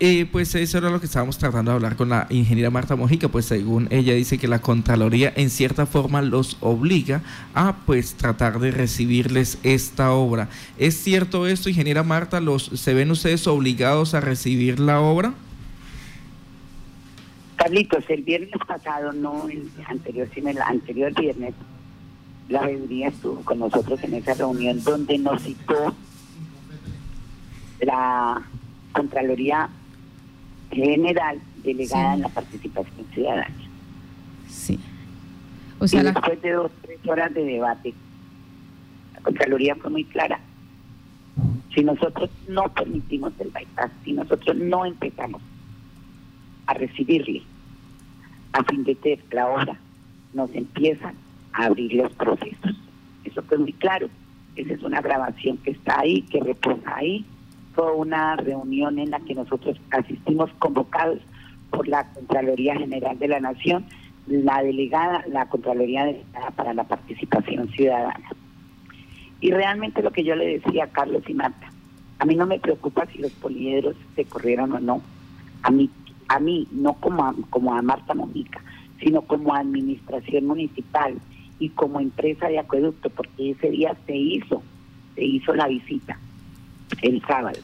[0.00, 3.28] Eh, pues eso era lo que estábamos tratando de hablar con la ingeniera Marta Mojica,
[3.28, 8.60] pues según ella dice que la Contraloría en cierta forma los obliga a pues tratar
[8.60, 10.50] de recibirles esta obra.
[10.78, 12.38] ¿Es cierto esto, ingeniera Marta?
[12.38, 15.34] ¿Los, ¿Se ven ustedes obligados a recibir la obra?
[17.56, 21.54] Carlitos, el viernes pasado, no el anterior, sino el anterior viernes,
[22.48, 25.92] la veeduría estuvo con nosotros en esa reunión donde nos citó
[27.80, 28.42] la
[28.92, 29.68] Contraloría
[30.70, 33.54] General delegada en la participación ciudadana.
[34.48, 34.78] Sí.
[35.78, 37.94] O sea, y después de dos, tres horas de debate,
[39.14, 40.40] la Contraloría fue muy clara.
[41.74, 45.40] Si nosotros no permitimos el bypass, si nosotros no empezamos
[46.66, 47.42] a recibirle
[48.52, 49.78] a fin de que la obra
[50.34, 51.14] nos empiezan
[51.52, 52.76] a abrir los procesos.
[53.24, 54.08] Eso fue muy claro.
[54.56, 57.24] Esa es una grabación que está ahí, que reposa ahí,
[57.86, 61.18] una reunión en la que nosotros asistimos convocados
[61.70, 63.84] por la Contraloría General de la Nación,
[64.26, 68.30] la delegada, la Contraloría Delegada para la Participación Ciudadana.
[69.40, 71.70] Y realmente lo que yo le decía a Carlos y Marta,
[72.18, 75.00] a mí no me preocupa si los poliedros se corrieron o no.
[75.62, 75.88] A mí,
[76.26, 78.60] a mí no como a, como a Marta Mojica,
[78.98, 81.14] sino como administración municipal
[81.60, 84.62] y como empresa de acueducto, porque ese día se hizo,
[85.14, 86.18] se hizo la visita
[87.02, 87.58] el sábado.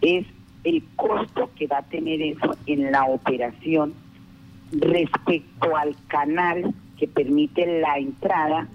[0.00, 0.26] Es
[0.64, 3.94] el costo que va a tener eso en la operación
[4.72, 8.68] respecto al canal que permite la entrada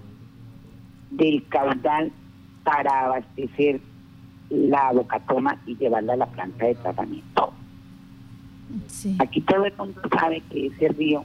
[1.10, 2.12] del caudal
[2.64, 3.80] para abastecer
[4.50, 7.52] la bocatoma y llevarla a la planta de tratamiento.
[9.18, 11.24] Aquí todo el mundo sabe que ese río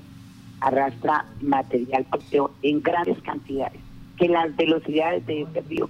[0.61, 2.05] arrastra material
[2.61, 3.81] en grandes cantidades,
[4.17, 5.89] que las velocidades de ese río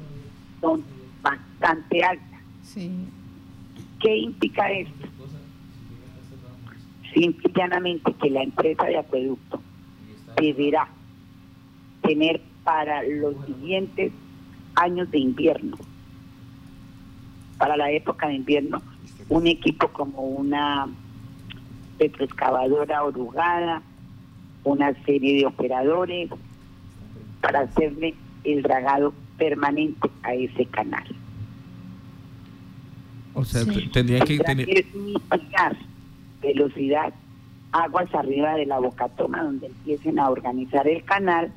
[0.61, 0.83] son
[1.23, 2.41] bastante alta.
[2.61, 2.91] Sí.
[3.99, 5.07] ¿Qué implica esto?
[7.13, 9.61] Simple y llanamente que la empresa de acueducto
[10.35, 10.88] deberá
[12.02, 14.11] tener para los siguientes
[14.75, 15.77] años de invierno,
[17.58, 18.81] para la época de invierno,
[19.30, 20.87] un equipo como una
[21.98, 23.81] petroexcavadora orugada,
[24.64, 26.30] una serie de operadores
[27.42, 31.04] para hacerle el dragado permanente a ese canal.
[33.33, 34.67] O sea, tendría que tener...
[36.42, 37.14] velocidad,
[37.72, 41.52] aguas arriba de la bocatoma donde empiecen a organizar el canal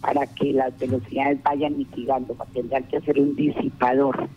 [0.00, 4.28] para que las velocidades vayan mitigando, tendrán que hacer un disipador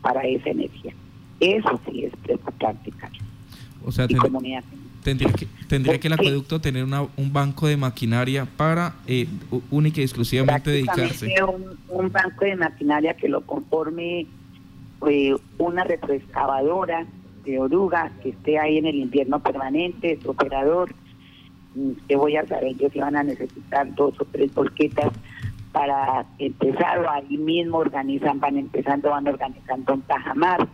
[0.00, 0.92] para esa energía.
[1.40, 3.22] Eso sí es preocupante, Carlos.
[3.84, 4.06] O sea,
[5.02, 9.26] tendría que, tendría que el acueducto tener una, un banco de maquinaria para eh,
[9.70, 11.34] única y exclusivamente dedicarse.
[11.42, 14.26] Un, un banco de maquinaria que lo conforme
[15.06, 17.06] eh, una retroexcavadora
[17.44, 20.94] de oruga que esté ahí en el invierno permanente, su operador,
[21.74, 25.10] mm, que voy a saber yo si van a necesitar dos o tres volquetas
[25.72, 30.68] para empezar o ahí mismo organizan, van empezando, van organizando un tajamar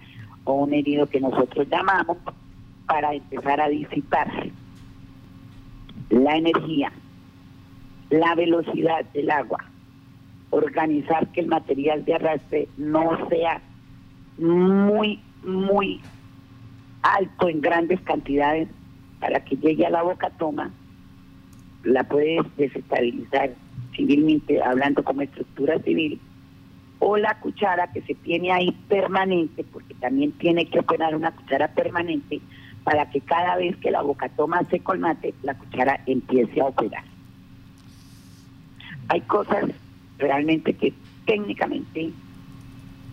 [0.44, 2.16] o un herido que nosotros llamamos
[2.86, 4.30] para empezar a disipar
[6.10, 6.92] la energía,
[8.10, 9.64] la velocidad del agua,
[10.50, 13.60] organizar que el material de arrastre no sea
[14.38, 16.00] muy, muy
[17.02, 18.69] alto en grandes cantidades
[19.20, 20.70] para que llegue a la boca toma,
[21.84, 23.50] la puedes desestabilizar
[23.94, 26.20] civilmente, hablando como estructura civil,
[26.98, 31.69] o la cuchara que se tiene ahí permanente, porque también tiene que operar una cuchara
[31.69, 32.41] permanente
[32.86, 37.02] para que cada vez que la boca toma se colmate, la cuchara empiece a operar.
[39.08, 39.64] Hay cosas
[40.19, 40.94] realmente que
[41.25, 42.12] técnicamente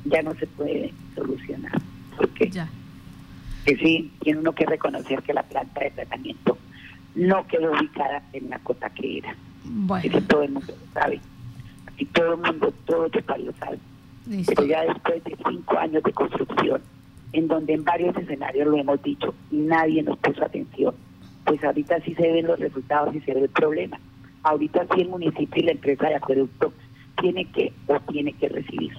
[0.05, 1.71] ya no se puede solucionar.
[2.15, 2.69] Porque ya.
[3.65, 6.55] que sí, tiene uno que reconocer que la planta de tratamiento
[7.15, 9.35] no quedó ubicada en la cota que era.
[9.63, 10.21] Bueno.
[10.27, 11.19] todo el mundo lo sabe.
[11.87, 13.79] Aquí todo el mundo, todo el país lo sabe.
[14.45, 16.79] Pero ya después de cinco años de construcción,
[17.33, 20.95] en donde en varios escenarios lo hemos dicho y nadie nos puso atención,
[21.45, 23.99] pues ahorita sí se ven los resultados y se ve el problema.
[24.43, 26.73] Ahorita sí el municipio y la empresa de acueducto
[27.19, 28.91] tiene que o tiene que recibir.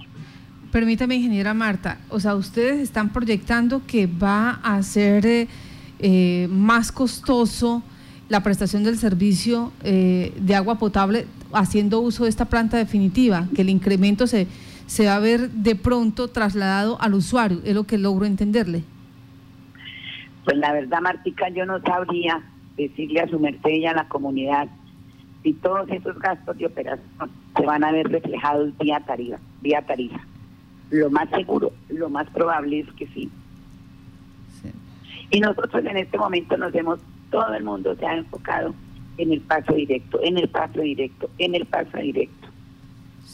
[0.72, 5.46] Permítame, ingeniera Marta, o sea, ustedes están proyectando que va a ser eh,
[6.00, 7.82] eh, más costoso
[8.28, 13.62] la prestación del servicio eh, de agua potable haciendo uso de esta planta definitiva, que
[13.62, 14.48] el incremento se,
[14.86, 18.84] se va a ver de pronto trasladado al usuario, es lo que logro entenderle.
[20.44, 22.42] Pues la verdad, Martica, yo no sabría
[22.76, 24.68] decirle a su merced y a la comunidad
[25.42, 30.20] si todos esos gastos de operación se van a ver reflejados vía tarifa, vía tarifa.
[30.90, 33.30] Lo más seguro, lo más probable es que sí.
[35.30, 38.74] Y nosotros en este momento nos vemos, todo el mundo se ha enfocado
[39.18, 42.43] en el paso directo, en el paso directo, en el paso directo.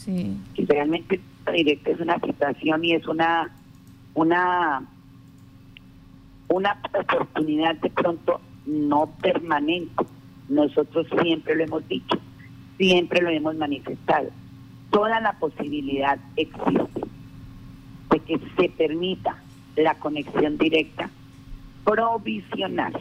[0.07, 1.19] Y realmente
[1.53, 3.49] directo es una situación y es una,
[4.13, 4.83] una,
[6.47, 10.05] una oportunidad de pronto no permanente.
[10.49, 12.19] Nosotros siempre lo hemos dicho,
[12.77, 14.29] siempre lo hemos manifestado.
[14.89, 17.01] Toda la posibilidad existe
[18.09, 19.37] de que se permita
[19.75, 21.09] la conexión directa
[21.85, 22.93] provisional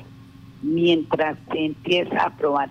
[0.62, 2.70] mientras se empieza a probar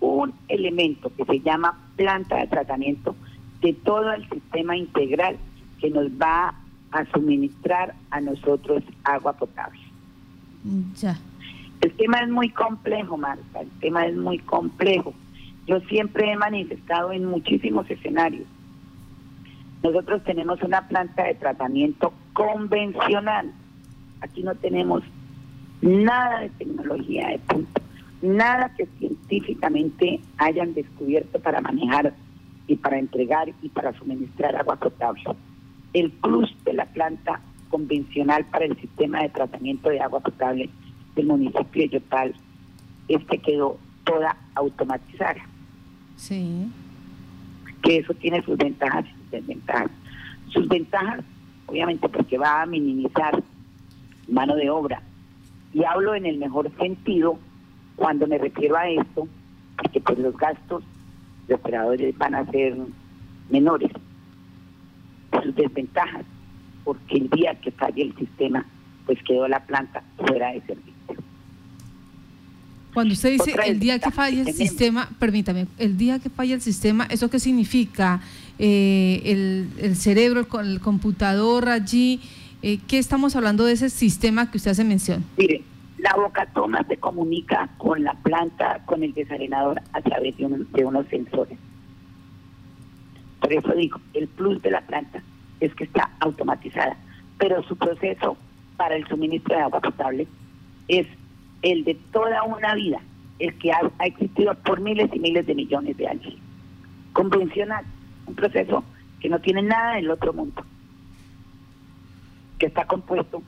[0.00, 3.14] un elemento que se llama planta de tratamiento
[3.62, 5.36] de todo el sistema integral
[5.80, 6.54] que nos va
[6.90, 9.80] a suministrar a nosotros agua potable.
[11.00, 11.18] Ya.
[11.80, 15.14] El tema es muy complejo, Marta, el tema es muy complejo.
[15.66, 18.46] Yo siempre he manifestado en muchísimos escenarios.
[19.82, 23.52] Nosotros tenemos una planta de tratamiento convencional.
[24.20, 25.02] Aquí no tenemos
[25.80, 27.80] nada de tecnología de punto,
[28.22, 32.14] nada que científicamente hayan descubierto para manejar
[32.66, 35.22] y para entregar y para suministrar agua potable.
[35.92, 40.68] El plus de la planta convencional para el sistema de tratamiento de agua potable
[41.14, 42.34] del municipio de Yopal
[43.08, 45.42] es que quedó toda automatizada.
[46.16, 46.70] Sí.
[47.82, 49.90] Que eso tiene sus ventajas y sus desventajas.
[50.48, 51.24] Sus ventajas,
[51.66, 53.42] obviamente, porque va a minimizar
[54.28, 55.02] mano de obra,
[55.74, 57.38] y hablo en el mejor sentido
[57.96, 59.26] cuando me refiero a esto,
[59.76, 60.84] porque pues los gastos
[61.52, 62.76] de operadores van a ser
[63.50, 63.90] menores.
[65.42, 66.24] Sus desventajas,
[66.84, 68.66] porque el día que falle el sistema,
[69.06, 70.92] pues quedó la planta fuera de servicio.
[72.94, 76.60] Cuando usted dice el día que falla el sistema, permítame, el día que falla el
[76.60, 78.20] sistema, ¿eso qué significa?
[78.58, 82.20] Eh, el, el cerebro, el computador allí,
[82.62, 85.24] eh, ¿Qué estamos hablando de ese sistema que usted hace mención?
[85.36, 85.62] Mire,
[86.02, 90.84] la boca toma se comunica con la planta, con el desarenador a través de, de
[90.84, 91.56] unos sensores.
[93.40, 95.22] Por eso digo, el plus de la planta
[95.60, 96.96] es que está automatizada,
[97.38, 98.36] pero su proceso
[98.76, 100.26] para el suministro de agua potable
[100.88, 101.06] es
[101.62, 102.98] el de toda una vida,
[103.38, 106.34] el que ha, ha existido por miles y miles de millones de años.
[107.12, 107.84] Convencional,
[108.26, 108.82] un proceso
[109.20, 110.64] que no tiene nada del otro mundo
[112.58, 113.40] que está compuesto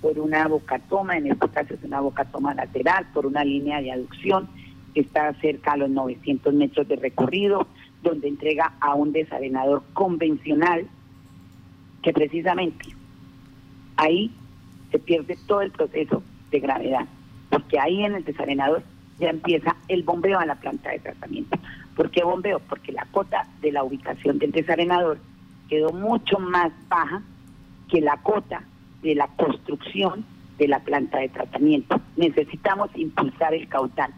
[0.00, 4.48] por una bocatoma, en este caso es una bocatoma lateral, por una línea de aducción
[4.94, 7.66] que está cerca a los 900 metros de recorrido,
[8.02, 10.86] donde entrega a un desarenador convencional
[12.02, 12.86] que precisamente
[13.96, 14.30] ahí
[14.90, 17.06] se pierde todo el proceso de gravedad,
[17.50, 18.82] porque ahí en el desarenador
[19.18, 21.58] ya empieza el bombeo a la planta de tratamiento.
[21.94, 22.58] ¿Por qué bombeo?
[22.60, 25.18] Porque la cota de la ubicación del desarenador
[25.68, 27.22] quedó mucho más baja
[27.88, 28.62] que la cota
[29.02, 30.24] de la construcción
[30.58, 32.00] de la planta de tratamiento.
[32.16, 34.12] Necesitamos impulsar el caudal.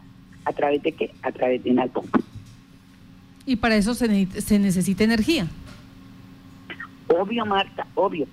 [0.45, 1.11] ¿A través de qué?
[1.21, 2.19] A través de una bomba.
[3.45, 5.47] Y para eso se, se necesita energía.
[7.07, 8.27] Obvio, Marta, obvio.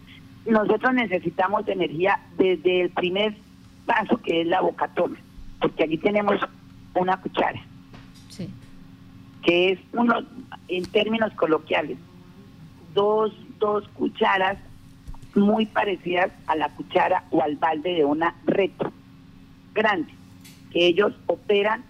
[0.47, 3.37] Nosotros necesitamos energía desde el primer
[3.87, 5.17] paso, que es la bocatoma,
[5.61, 6.41] porque aquí tenemos
[6.94, 7.61] una cuchara,
[8.29, 8.49] sí.
[9.43, 10.23] que es uno,
[10.69, 11.99] en términos coloquiales,
[12.94, 14.58] dos, dos cucharas
[15.35, 18.93] muy parecidas a la cuchara o al balde de una retro
[19.75, 20.12] grande,
[20.73, 21.85] que ellos operan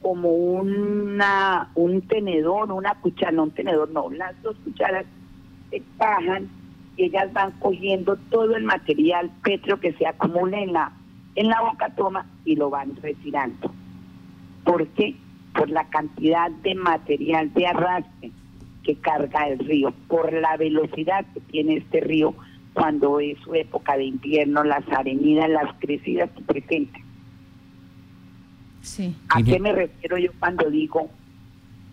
[0.00, 5.04] como una un tenedor, una cuchara, no un tenedor, no, las dos cucharas
[5.70, 6.48] se bajan
[6.96, 10.92] y ellas van cogiendo todo el material petro que se acumula en la,
[11.34, 13.72] en la boca toma y lo van retirando.
[14.64, 15.14] ¿Por qué?
[15.54, 18.32] Por la cantidad de material de arrastre
[18.82, 22.34] que carga el río, por la velocidad que tiene este río
[22.78, 26.98] cuando es su época de invierno, las arenidas, las crecidas que presenta.
[28.82, 29.16] Sí.
[29.30, 31.10] ¿A qué me refiero yo cuando digo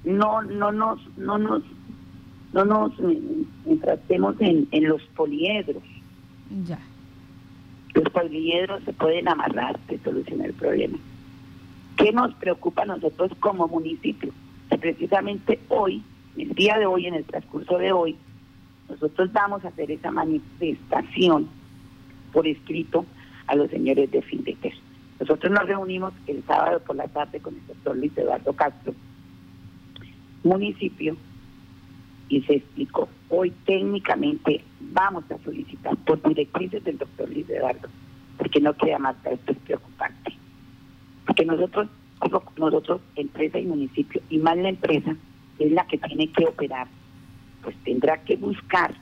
[0.03, 1.63] no no nos no nos
[2.53, 2.93] no nos
[3.81, 5.81] tratemos en, en los poliedros?
[6.67, 6.79] Ya.
[7.95, 10.99] Los poliedros se pueden amarrar de solucionar el problema.
[11.97, 14.31] ¿Qué nos preocupa a nosotros como municipio?
[14.69, 16.03] Que precisamente hoy,
[16.37, 18.15] el día de hoy, en el transcurso de hoy,
[18.89, 21.47] nosotros vamos a hacer esa manifestación
[22.31, 23.05] por escrito
[23.47, 24.73] a los señores de Findeter.
[25.19, 28.93] Nosotros nos reunimos el sábado por la tarde con el doctor Luis Eduardo Castro,
[30.43, 31.15] municipio,
[32.27, 33.07] y se explicó.
[33.29, 37.87] Hoy técnicamente vamos a solicitar por directrices del doctor Luis Eduardo,
[38.37, 40.33] porque no queda más que esto es preocupante.
[41.25, 41.87] Porque nosotros,
[42.57, 45.15] nosotros, empresa y municipio, y más la empresa,
[45.59, 46.87] es la que tiene que operar
[47.65, 48.93] pues tendrá que buscar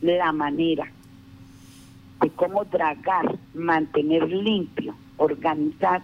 [0.00, 0.90] la manera
[2.22, 6.02] de cómo dragar, mantener limpio organizar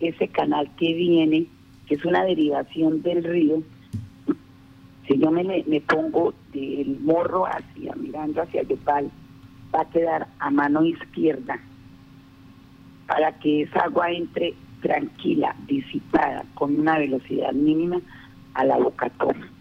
[0.00, 1.46] ese canal que viene,
[1.86, 3.62] que es una derivación del río.
[5.06, 9.08] Si yo me, pongo del morro hacia, mirando hacia Yopal,
[9.72, 11.60] va a quedar a mano izquierda
[13.06, 18.00] para que esa agua entre tranquila, disipada, con una velocidad mínima
[18.54, 19.55] a la boca toma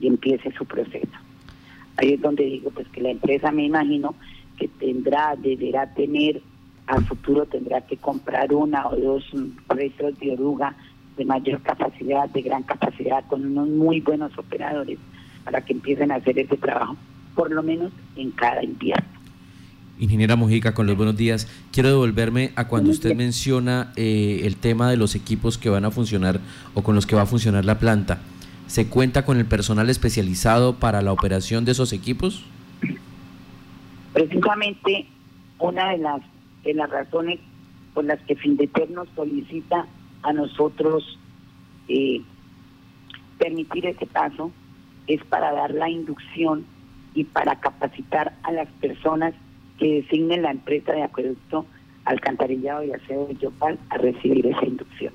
[0.00, 1.16] y empiece su proceso.
[1.96, 4.14] Ahí es donde digo pues que la empresa me imagino
[4.56, 6.40] que tendrá, deberá tener,
[6.86, 9.24] al futuro tendrá que comprar una o dos
[9.68, 10.76] retros de oruga
[11.16, 14.98] de mayor capacidad, de gran capacidad, con unos muy buenos operadores
[15.44, 16.96] para que empiecen a hacer ese trabajo,
[17.34, 19.18] por lo menos en cada invierno.
[19.98, 21.48] Ingeniera Mojica, con los buenos días.
[21.72, 25.90] Quiero devolverme a cuando usted menciona eh, el tema de los equipos que van a
[25.90, 26.40] funcionar
[26.74, 28.20] o con los que va a funcionar la planta.
[28.68, 32.44] ¿Se cuenta con el personal especializado para la operación de esos equipos?
[34.12, 35.06] Precisamente
[35.58, 36.20] una de las,
[36.64, 37.40] de las razones
[37.94, 39.86] por las que Findeter nos solicita
[40.22, 41.18] a nosotros
[41.88, 42.20] eh,
[43.38, 44.52] permitir ese paso
[45.06, 46.66] es para dar la inducción
[47.14, 49.32] y para capacitar a las personas
[49.78, 51.64] que designen la empresa de acueducto,
[52.04, 55.14] alcantarillado y aseo de Yopal a recibir esa inducción.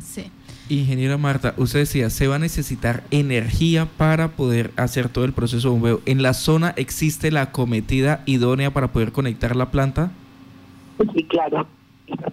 [0.00, 0.30] Sí.
[0.68, 5.68] Ingeniera Marta, usted decía, se va a necesitar energía para poder hacer todo el proceso
[5.68, 6.00] de bombeo.
[6.06, 10.10] ¿En la zona existe la cometida idónea para poder conectar la planta?
[11.14, 11.66] Sí, claro.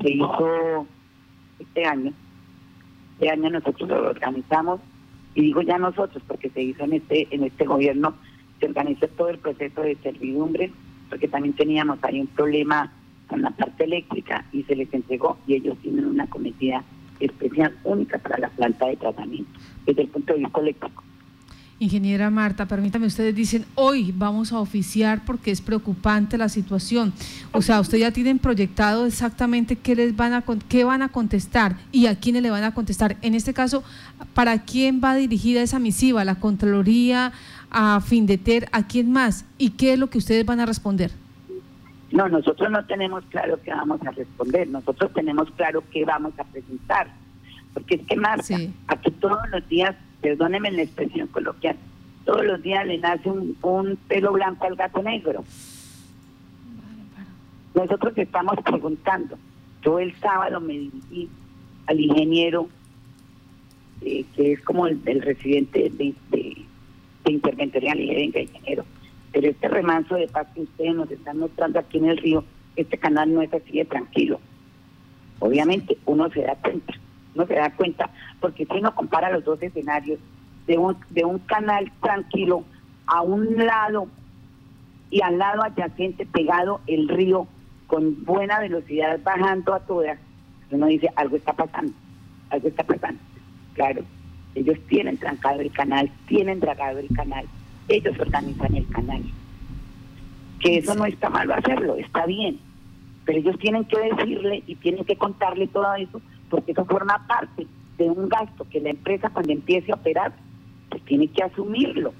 [0.01, 0.87] Se hizo
[1.59, 2.13] este año.
[3.13, 4.79] Este año nosotros lo organizamos,
[5.35, 8.15] y digo ya nosotros, porque se hizo en este, en este gobierno
[8.59, 10.71] se organizó todo el proceso de servidumbre,
[11.09, 12.91] porque también teníamos ahí un problema
[13.27, 16.83] con la parte eléctrica y se les entregó y ellos tienen una cometida
[17.21, 19.51] especial única para la planta de tratamiento
[19.85, 21.03] desde el punto de vista eléctrico.
[21.79, 27.11] Ingeniera Marta, permítame, ustedes dicen hoy vamos a oficiar porque es preocupante la situación.
[27.53, 31.77] O sea, ustedes ya tienen proyectado exactamente qué les van a qué van a contestar
[31.91, 33.17] y a quiénes le van a contestar.
[33.23, 33.83] En este caso,
[34.35, 36.23] ¿para quién va dirigida esa misiva?
[36.23, 37.33] ¿La Contraloría,
[37.71, 41.11] a Findeter, a quién más y qué es lo que ustedes van a responder.
[42.11, 46.43] No, nosotros no tenemos claro qué vamos a responder, nosotros tenemos claro qué vamos a
[46.43, 47.07] presentar,
[47.73, 51.77] porque es que Marta, aquí todos los días, perdónenme la expresión coloquial,
[52.25, 55.43] todos los días le nace un, un pelo blanco al gato negro.
[57.73, 59.37] Nosotros estamos preguntando,
[59.81, 61.29] yo el sábado me dirigí
[61.87, 62.67] al ingeniero,
[64.01, 66.13] eh, que es como el, residente de
[67.23, 68.85] de interventoría le venga ingeniero.
[69.31, 72.43] Pero este remanso de paz que ustedes nos están mostrando aquí en el río,
[72.75, 74.39] este canal no es así de tranquilo.
[75.39, 76.93] Obviamente uno se da cuenta,
[77.35, 78.09] uno se da cuenta,
[78.39, 80.19] porque si uno compara los dos escenarios
[80.67, 82.63] de un, de un canal tranquilo
[83.07, 84.07] a un lado
[85.09, 87.47] y al lado adyacente pegado el río
[87.87, 90.17] con buena velocidad bajando a todas,
[90.69, 91.93] uno dice, algo está pasando,
[92.49, 93.19] algo está pasando.
[93.73, 94.03] Claro,
[94.55, 97.45] ellos tienen trancado el canal, tienen dragado el canal,
[97.87, 99.23] ellos organizan el canal.
[100.59, 102.59] Que eso no está malo hacerlo, está bien.
[103.25, 107.67] Pero ellos tienen que decirle y tienen que contarle todo eso, porque eso forma parte
[107.97, 110.33] de un gasto que la empresa cuando empiece a operar,
[110.89, 112.13] pues tiene que asumirlo.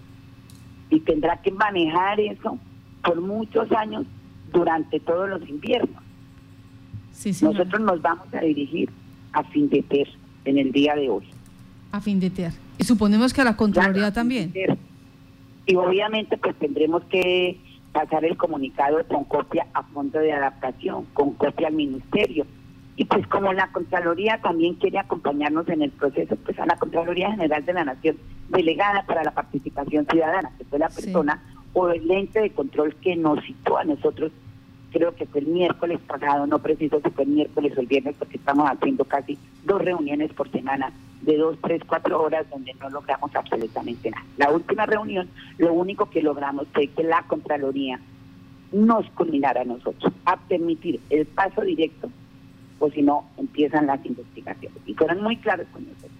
[0.90, 2.58] Y tendrá que manejar eso
[3.04, 4.06] por muchos años
[4.52, 6.04] durante todos los inviernos.
[7.42, 8.90] Nosotros nos vamos a dirigir
[9.34, 10.08] a fin de ter
[10.46, 11.26] en el día de hoy
[11.92, 12.54] a fin de ter.
[12.78, 14.54] Y suponemos que a la Contraloría también.
[15.72, 17.58] Y obviamente pues tendremos que
[17.94, 22.46] pasar el comunicado con copia a fondo de adaptación, con copia al Ministerio.
[22.98, 27.32] Y pues como la Contraloría también quiere acompañarnos en el proceso, pues a la Contraloría
[27.32, 28.18] General de la Nación,
[28.50, 33.16] delegada para la participación ciudadana, que fue la persona o el ente de control que
[33.16, 34.34] nos citó a nosotros
[34.92, 38.16] creo que fue el miércoles pasado, no preciso si fue el miércoles o el viernes,
[38.18, 42.90] porque estamos haciendo casi dos reuniones por semana de dos, tres, cuatro horas donde no
[42.90, 44.26] logramos absolutamente nada.
[44.38, 48.00] La última reunión, lo único que logramos fue que la Contraloría
[48.72, 52.10] nos culminara a nosotros, a permitir el paso directo,
[52.80, 54.80] o si no, empiezan las investigaciones.
[54.86, 56.12] Y fueron muy claros con nosotros.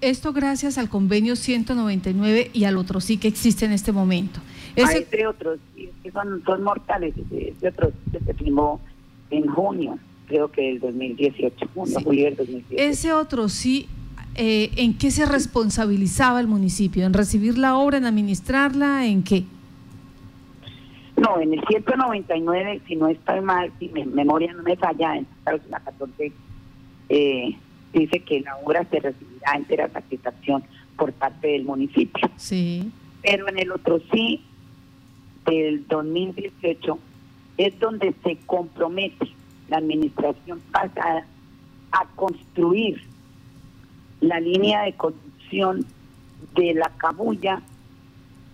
[0.00, 4.40] Esto gracias al convenio 199 y al otro sí que existe en este momento.
[4.76, 4.98] Ese...
[4.98, 8.80] entre otros, que son, son mortales, ese otro se firmó
[9.30, 12.82] en junio, creo que el 2018, junio, julio del 2018.
[12.82, 13.88] Ese otro sí,
[14.34, 17.04] eh, ¿en qué se responsabilizaba el municipio?
[17.04, 19.44] ¿En recibir la obra, en administrarla, en qué?
[21.16, 25.26] No, en el 199, si no estoy mal, si mi memoria no me falla, en
[25.70, 26.32] la 14
[27.08, 27.56] eh,
[27.92, 30.64] dice que la obra se recibirá entera satisfacción
[30.96, 32.30] por parte del municipio.
[32.36, 32.90] Sí.
[33.22, 34.42] Pero en el otro sí
[35.44, 36.98] del 2018
[37.58, 39.28] es donde se compromete
[39.68, 41.26] la administración pasada
[41.92, 43.02] a construir
[44.20, 45.84] la línea de conducción
[46.54, 47.60] de la cabulla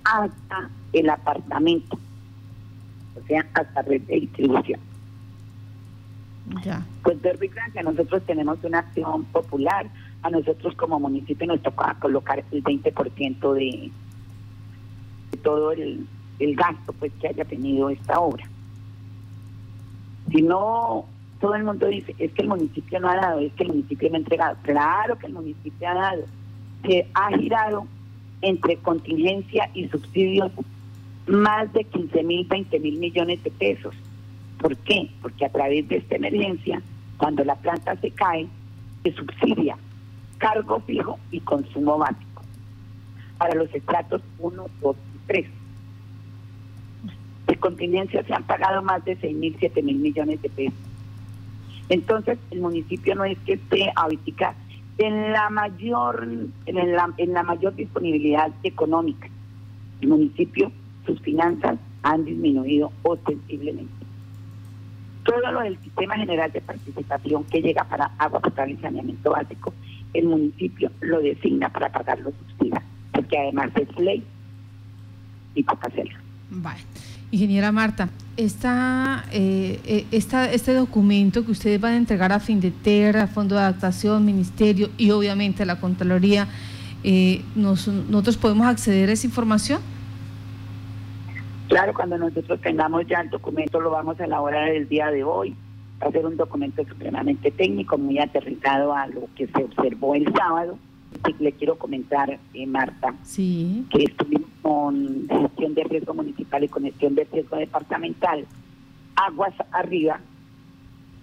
[0.04, 1.98] hasta el apartamento,
[3.16, 4.80] o sea, hasta red de distribución.
[6.64, 6.84] Ya.
[7.02, 9.86] Pues de que nosotros tenemos una acción popular,
[10.22, 13.90] a nosotros como municipio nos toca colocar el 20% de,
[15.30, 16.06] de todo el,
[16.38, 18.44] el gasto pues que haya tenido esta obra.
[20.30, 21.06] Si no,
[21.40, 24.08] todo el mundo dice, es que el municipio no ha dado, es que el municipio
[24.10, 24.56] no ha entregado.
[24.62, 26.24] Claro que el municipio ha dado,
[26.82, 27.86] que ha girado
[28.42, 30.52] entre contingencia y subsidios
[31.26, 33.94] más de 15 mil, 20 mil millones de pesos.
[34.58, 35.10] ¿Por qué?
[35.22, 36.82] Porque a través de esta emergencia,
[37.16, 38.48] cuando la planta se cae,
[39.02, 39.76] se subsidia
[40.38, 42.42] cargo fijo y consumo básico
[43.36, 45.46] para los estratos 1, 2 y 3.
[47.58, 50.78] De contingencia se han pagado más de 6 mil, 7 mil millones de pesos.
[51.88, 54.54] Entonces, el municipio no es que esté ahorita
[54.98, 56.28] en la mayor
[56.66, 59.28] en la, en la mayor disponibilidad económica.
[60.00, 60.70] El municipio,
[61.04, 63.92] sus finanzas han disminuido ostensiblemente.
[65.24, 69.74] Todo lo del sistema general de participación que llega para agua potable y saneamiento básico,
[70.14, 74.22] el municipio lo designa para pagar los subsidios, porque además es ley
[75.56, 76.18] y toca hacerlo.
[76.50, 76.82] Vale.
[77.30, 78.08] Ingeniera Marta,
[78.38, 83.62] esta, eh, eh, esta, este documento que ustedes van a entregar a Findeterra, Fondo de
[83.62, 86.48] Adaptación, Ministerio y obviamente a la Contraloría,
[87.04, 89.80] eh, ¿nosotros podemos acceder a esa información?
[91.68, 95.54] Claro, cuando nosotros tengamos ya el documento lo vamos a elaborar el día de hoy.
[96.02, 100.32] Va a ser un documento supremamente técnico, muy aterrizado a lo que se observó el
[100.32, 100.78] sábado
[101.38, 103.84] le quiero comentar, eh, Marta, sí.
[103.90, 108.46] que estuvimos con gestión de riesgo municipal y con gestión de riesgo departamental,
[109.16, 110.20] aguas arriba,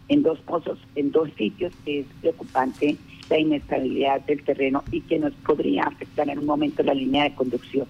[0.08, 2.98] en dos pozos, en dos sitios, que es preocupante
[3.30, 7.34] la inestabilidad del terreno y que nos podría afectar en un momento la línea de
[7.34, 7.88] conducción,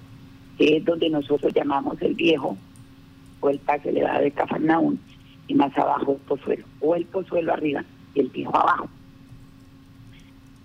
[0.58, 2.58] que es donde nosotros llamamos el viejo
[3.42, 5.00] o el paso elevado de Cafarnaún
[5.48, 8.88] y más abajo el pozuelo, o el pozuelo arriba y el viejo abajo.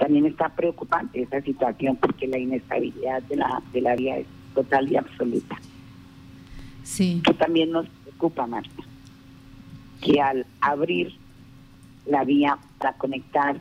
[0.00, 4.90] También está preocupante esa situación porque la inestabilidad de la, de la vía es total
[4.90, 5.60] y absoluta.
[6.82, 7.20] Sí.
[7.22, 8.82] Que también nos preocupa, Marta,
[10.00, 11.12] que al abrir
[12.06, 13.60] la vía para conectar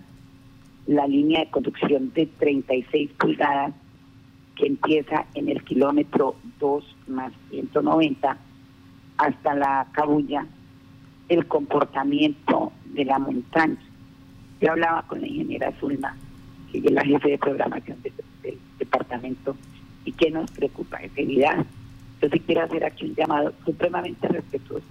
[0.88, 3.74] la línea de conducción de 36 pulgadas
[4.56, 8.38] que empieza en el kilómetro 2 más 190
[9.18, 10.48] hasta la cabulla,
[11.28, 13.78] el comportamiento de la montaña.
[14.62, 16.16] Yo hablaba con la ingeniera Zulma
[16.72, 18.14] que es la jefe de programación del,
[18.78, 19.56] departamento
[20.06, 21.66] y que nos preocupa es evidente.
[22.22, 24.86] Yo sí quiero hacer aquí un llamado supremamente respetuoso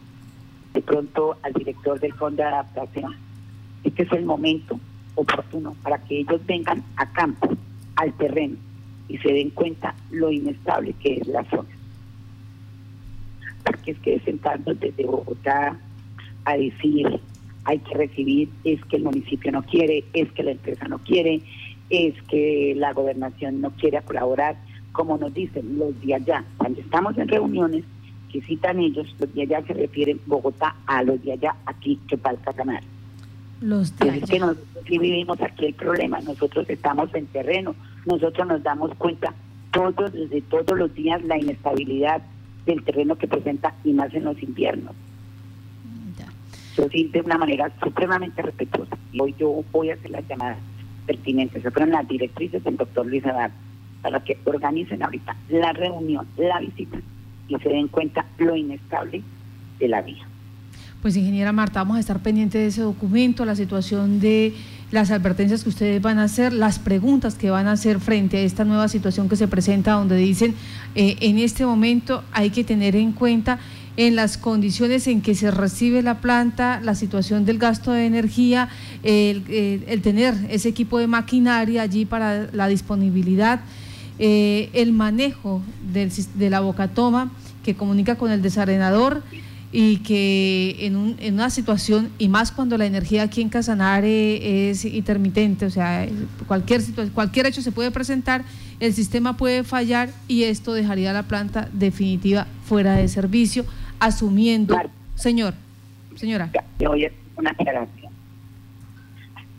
[0.74, 3.16] de pronto al director del Fondo de Adaptación.
[3.82, 4.78] Este es el momento
[5.14, 7.48] oportuno para que ellos vengan a campo,
[7.96, 8.56] al terreno,
[9.08, 11.68] y se den cuenta lo inestable que es la zona.
[13.64, 15.76] Porque es que sentarnos desde Bogotá
[16.44, 17.20] a decir
[17.68, 21.42] hay que recibir, es que el municipio no quiere, es que la empresa no quiere,
[21.90, 24.56] es que la gobernación no quiere colaborar,
[24.92, 26.44] como nos dicen los de allá.
[26.56, 27.84] Cuando estamos en reuniones
[28.30, 32.16] que citan ellos, los de allá se refieren Bogotá a los de allá aquí que
[32.16, 32.82] falta ganar.
[33.60, 34.24] Los de allá.
[34.24, 37.74] Es que nosotros sí vivimos aquí el problema, nosotros estamos en terreno,
[38.06, 39.32] nosotros nos damos cuenta
[39.72, 42.22] todos, desde todos los días la inestabilidad
[42.66, 44.94] del terreno que presenta y más en los inviernos.
[46.76, 48.96] Yo sí, de una manera supremamente respetuosa.
[49.18, 50.58] Hoy yo voy a hacer las llamadas
[51.08, 51.62] pertinentes.
[51.62, 53.50] Se fueron las directrices del doctor Luis Adar
[54.02, 56.98] para que organicen ahorita la reunión, la visita
[57.48, 59.22] y se den cuenta lo inestable
[59.80, 60.28] de la vía.
[61.00, 64.52] Pues ingeniera Marta, vamos a estar pendientes de ese documento, la situación de
[64.90, 68.40] las advertencias que ustedes van a hacer, las preguntas que van a hacer frente a
[68.40, 70.54] esta nueva situación que se presenta, donde dicen
[70.94, 73.60] eh, en este momento hay que tener en cuenta
[73.98, 78.68] en las condiciones en que se recibe la planta, la situación del gasto de energía,
[79.02, 79.42] el,
[80.02, 83.58] tener ese equipo de maquinaria allí para la disponibilidad,
[84.20, 87.32] eh, el manejo de la bocatoma
[87.64, 89.24] que comunica con el desarenador
[89.72, 95.66] y que en, una situación, y más cuando la energía aquí en Casanare es intermitente,
[95.66, 96.06] o sea,
[96.46, 96.82] cualquier,
[97.12, 98.44] cualquier hecho se puede presentar,
[98.78, 103.66] el sistema puede fallar y esto dejaría la planta definitiva fuera de servicio
[104.00, 104.76] asumiendo.
[105.14, 105.54] Señor,
[106.14, 106.50] señora.
[106.88, 108.12] Oye, una aclaración.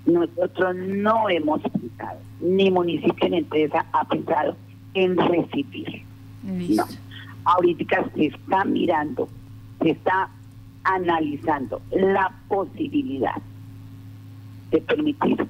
[0.05, 4.55] Nosotros no hemos pensado, ni municipio ni empresa ha pensado
[4.93, 6.03] en recibir.
[6.43, 6.85] No.
[7.45, 9.29] Ahorita se está mirando,
[9.81, 10.29] se está
[10.83, 13.35] analizando la posibilidad
[14.71, 15.47] de permitir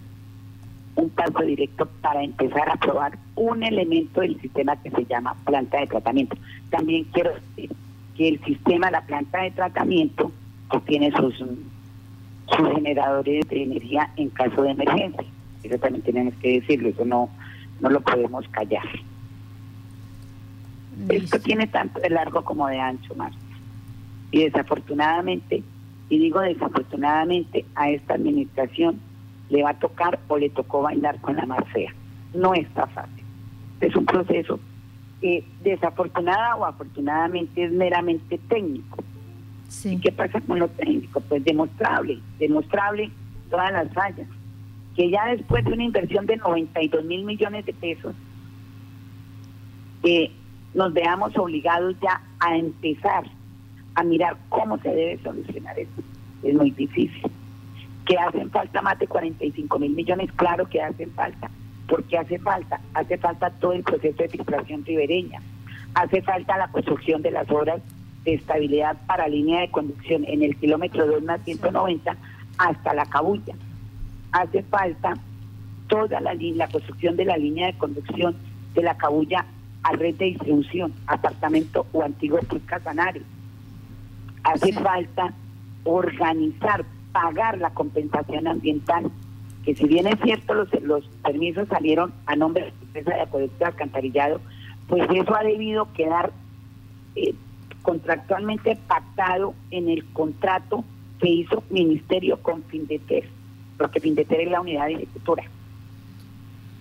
[0.95, 5.79] un paso directo para empezar a probar un elemento del sistema que se llama planta
[5.79, 6.35] de tratamiento.
[6.69, 7.71] También quiero decir
[8.27, 10.31] el sistema, la planta de tratamiento,
[10.69, 15.23] pues tiene sus, sus generadores de energía en caso de emergencia.
[15.63, 17.29] Eso también tenemos que decirlo, eso no,
[17.79, 18.87] no lo podemos callar.
[21.07, 23.33] Esto tiene tanto de largo como de ancho, más.
[24.31, 25.63] Y desafortunadamente,
[26.09, 28.99] y digo desafortunadamente, a esta administración
[29.49, 31.93] le va a tocar o le tocó bailar con la más fea.
[32.33, 33.23] No está fácil.
[33.81, 34.59] Es un proceso
[35.21, 39.03] que desafortunada o afortunadamente es meramente técnico.
[39.83, 41.19] ¿Y qué pasa con lo técnico?
[41.21, 43.11] Pues demostrable, demostrable
[43.49, 44.27] todas las fallas.
[44.95, 48.15] Que ya después de una inversión de 92 mil millones de pesos,
[50.03, 50.31] eh,
[50.73, 53.25] nos veamos obligados ya a empezar
[53.95, 56.01] a mirar cómo se debe solucionar esto.
[56.43, 57.21] Es muy difícil.
[58.05, 61.49] Que hacen falta más de 45 mil millones, claro que hacen falta.
[61.89, 62.79] Porque hace falta?
[62.93, 65.41] Hace falta todo el proceso de filtración ribereña.
[65.95, 67.81] Hace falta la construcción de las obras
[68.23, 72.15] de estabilidad para línea de conducción en el kilómetro 2 más 190
[72.57, 73.55] hasta la Cabulla.
[74.31, 75.15] Hace falta
[75.87, 78.35] toda la, la construcción de la línea de conducción
[78.75, 79.45] de la Cabulla
[79.81, 83.23] a red de distribución, apartamento o antiguo Casanares.
[84.43, 85.33] Hace falta
[85.83, 89.09] organizar, pagar la compensación ambiental,
[89.69, 93.65] que si bien es cierto los, permisos salieron a nombre de la empresa de acueducto
[93.67, 94.41] alcantarillado,
[94.87, 96.31] pues eso ha debido quedar
[97.15, 97.35] eh,
[97.83, 100.83] contractualmente pactado en el contrato
[101.21, 103.29] que hizo Ministerio con Findeter,
[103.77, 105.43] porque Findeter es la unidad de ejecutora,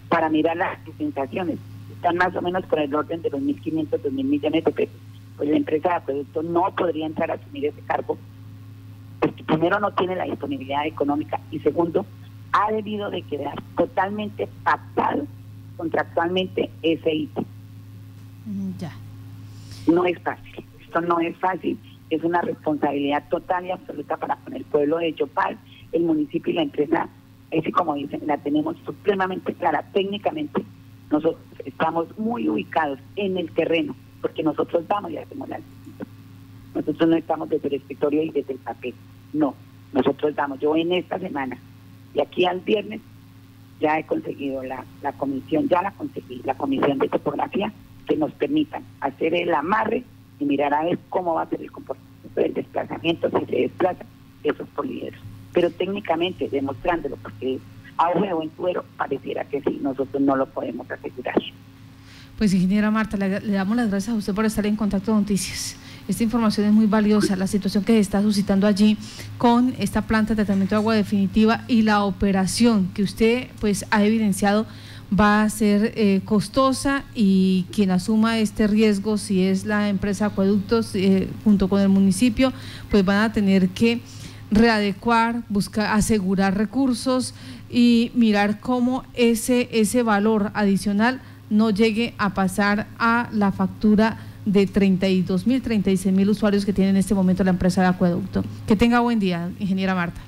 [0.09, 1.59] para mirar las compensaciones
[1.92, 4.96] están más o menos por el orden de los 1.500, 2.000 millones de pesos,
[5.37, 8.16] pues la empresa de acueducto no podría entrar a asumir ese cargo,
[9.20, 12.07] porque primero no tiene la disponibilidad económica y segundo,
[12.52, 15.26] ha debido de quedar totalmente pactado
[15.76, 17.44] contractualmente ese ítem.
[18.46, 18.92] Mm, ya.
[19.87, 21.78] No es fácil, esto no es fácil,
[22.11, 25.58] es una responsabilidad total y absoluta para con el pueblo de Yopal,
[25.92, 27.08] el municipio y la empresa,
[27.56, 30.62] así como dicen, la tenemos supremamente clara técnicamente
[31.11, 35.61] nosotros estamos muy ubicados en el terreno, porque nosotros vamos y hacemos la
[36.74, 38.94] Nosotros no estamos desde el escritorio y desde el papel.
[39.32, 39.54] No,
[39.92, 40.61] nosotros vamos.
[40.61, 41.58] Yo en esta semana,
[42.18, 43.00] y aquí al viernes,
[43.81, 47.72] ya he conseguido la, la comisión, ya la conseguí, la comisión de topografía,
[48.09, 50.02] que nos permitan hacer el amarre
[50.40, 54.04] y mirar a ver cómo va a ser el comportamiento del desplazamiento, si se desplaza
[54.42, 55.20] esos poliedros.
[55.52, 57.61] Pero técnicamente, demostrándolo, porque
[57.96, 61.37] a ojo en cuero, pareciera que sí, nosotros no lo podemos asegurar.
[62.37, 65.76] Pues ingeniera Marta, le, damos las gracias a usted por estar en contacto con Noticias.
[66.08, 68.96] Esta información es muy valiosa, la situación que se está suscitando allí
[69.36, 74.02] con esta planta de tratamiento de agua definitiva y la operación que usted pues ha
[74.02, 74.64] evidenciado
[75.12, 80.94] va a ser eh, costosa y quien asuma este riesgo, si es la empresa Acueductos
[80.94, 82.54] eh, junto con el municipio,
[82.90, 84.00] pues van a tener que
[84.50, 87.34] readecuar, buscar, asegurar recursos
[87.70, 94.18] y mirar cómo ese, ese valor adicional no llegue a pasar a la factura
[94.52, 98.42] de 32 mil, 36 mil usuarios que tiene en este momento la empresa de acueducto.
[98.66, 100.20] Que tenga buen día, ingeniera Marta.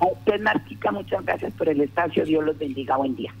[0.00, 2.24] A usted, Martica, muchas gracias por el espacio.
[2.24, 2.96] Dios los bendiga.
[2.96, 3.32] Buen día.